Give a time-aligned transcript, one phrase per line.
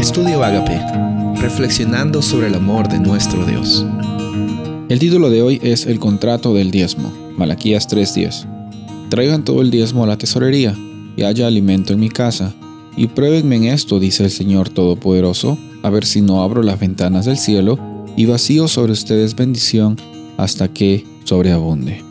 [0.00, 0.80] Estudio Agape,
[1.42, 3.84] reflexionando sobre el amor de nuestro Dios.
[4.88, 8.46] El título de hoy es El contrato del diezmo, Malaquías 3:10.
[9.10, 10.74] Traigan todo el diezmo a la tesorería,
[11.18, 12.54] y haya alimento en mi casa,
[12.96, 17.26] y pruébenme en esto, dice el Señor Todopoderoso, a ver si no abro las ventanas
[17.26, 17.78] del cielo
[18.16, 19.96] y vacío sobre ustedes bendición
[20.38, 22.02] hasta que sobreabunde.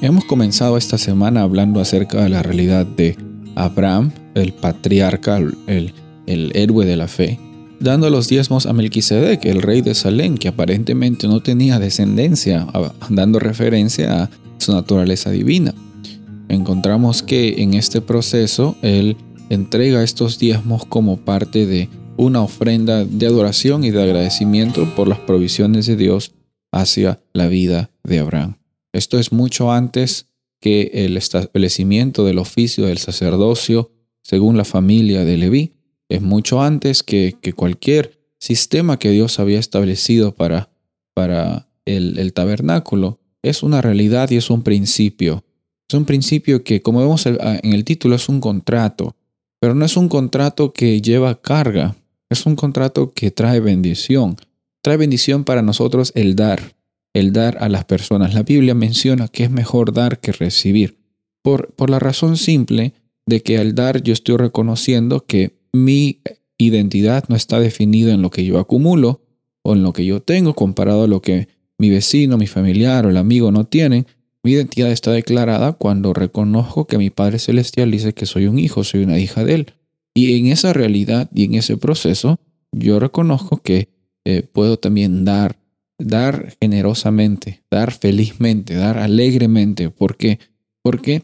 [0.00, 3.16] Hemos comenzado esta semana hablando acerca de la realidad de
[3.56, 5.92] Abraham, el patriarca, el,
[6.26, 7.38] el héroe de la fe,
[7.80, 12.66] dando los diezmos a Melquisedec, el rey de Salem, que aparentemente no tenía descendencia,
[13.10, 15.74] dando referencia a su naturaleza divina.
[16.48, 19.16] Encontramos que en este proceso él
[19.50, 25.18] entrega estos diezmos como parte de una ofrenda de adoración y de agradecimiento por las
[25.18, 26.32] provisiones de Dios
[26.72, 28.56] hacia la vida de Abraham.
[28.92, 30.28] Esto es mucho antes
[30.60, 33.90] que el establecimiento del oficio del sacerdocio
[34.22, 35.72] según la familia de Leví.
[36.08, 40.70] Es mucho antes que, cualquier sistema que Dios había establecido para,
[41.14, 43.20] para el, el tabernáculo.
[43.42, 45.44] Es una realidad y es un principio.
[45.88, 49.16] Es un principio que, como vemos en el título, es un contrato,
[49.60, 51.94] pero no es un contrato que lleva carga,
[52.30, 54.36] es un contrato que trae bendición.
[54.82, 56.74] Trae bendición para nosotros el dar,
[57.14, 58.34] el dar a las personas.
[58.34, 60.98] La Biblia menciona que es mejor dar que recibir,
[61.42, 62.92] por, por la razón simple
[63.26, 66.20] de que al dar yo estoy reconociendo que mi
[66.56, 69.22] identidad no está definida en lo que yo acumulo
[69.62, 73.10] o en lo que yo tengo comparado a lo que mi vecino, mi familiar o
[73.10, 74.06] el amigo no tienen.
[74.44, 78.84] Mi identidad está declarada cuando reconozco que mi Padre Celestial dice que soy un hijo,
[78.84, 79.66] soy una hija de Él.
[80.14, 82.38] Y en esa realidad y en ese proceso,
[82.70, 83.88] yo reconozco que
[84.24, 85.58] eh, puedo también dar,
[85.98, 89.90] dar generosamente, dar felizmente, dar alegremente.
[89.90, 90.38] ¿Por qué?
[90.82, 91.22] Porque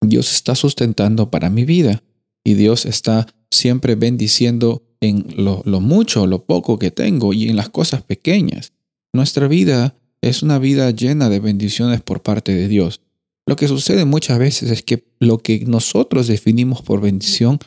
[0.00, 2.02] Dios está sustentando para mi vida
[2.42, 7.56] y Dios está siempre bendiciendo en lo, lo mucho lo poco que tengo y en
[7.56, 8.72] las cosas pequeñas.
[9.12, 13.00] Nuestra vida es una vida llena de bendiciones por parte de Dios.
[13.46, 17.58] Lo que sucede muchas veces es que lo que nosotros definimos por bendición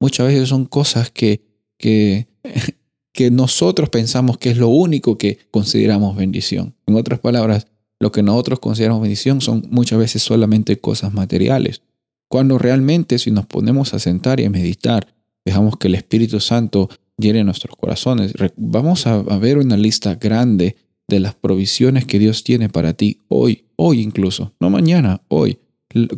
[0.00, 1.44] muchas veces son cosas que,
[1.78, 2.26] que,
[3.12, 6.74] que nosotros pensamos que es lo único que consideramos bendición.
[6.86, 7.66] En otras palabras,
[7.98, 11.82] lo que nosotros consideramos bendición son muchas veces solamente cosas materiales.
[12.28, 15.14] Cuando realmente si nos ponemos a sentar y a meditar,
[15.46, 20.76] dejamos que el Espíritu Santo llene nuestros corazones, vamos a, ver una lista grande
[21.08, 25.58] de las provisiones que Dios tiene para ti hoy, hoy incluso, no mañana, hoy.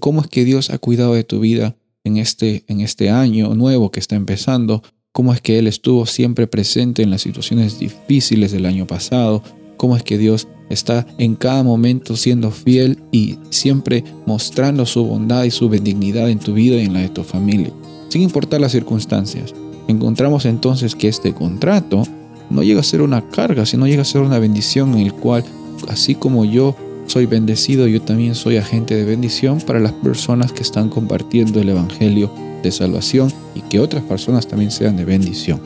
[0.00, 3.92] Cómo es que Dios ha cuidado de tu vida en este, en este año nuevo
[3.92, 8.66] que está empezando, cómo es que Él estuvo siempre presente en las situaciones difíciles del
[8.66, 9.42] año pasado,
[9.76, 15.44] cómo es que Dios está en cada momento siendo fiel y siempre mostrando su bondad
[15.44, 17.72] y su benignidad en tu vida y en la de tu familia,
[18.08, 19.54] sin importar las circunstancias.
[19.86, 22.02] Encontramos entonces que este contrato
[22.50, 25.44] no llega a ser una carga, sino llega a ser una bendición en el cual,
[25.88, 26.74] así como yo
[27.06, 31.70] soy bendecido, yo también soy agente de bendición para las personas que están compartiendo el
[31.70, 32.30] Evangelio
[32.62, 35.60] de salvación y que otras personas también sean de bendición.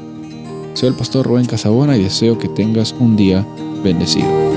[0.75, 3.47] Soy el pastor Rubén Casabona y deseo que tengas un día
[3.83, 4.52] bendecido.